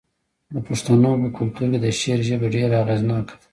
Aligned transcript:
د 0.53 0.55
پښتنو 0.67 1.11
په 1.21 1.29
کلتور 1.37 1.67
کې 1.73 1.79
د 1.81 1.85
شعر 1.99 2.19
ژبه 2.29 2.47
ډیره 2.55 2.75
اغیزناکه 2.83 3.33
ده. 3.39 3.45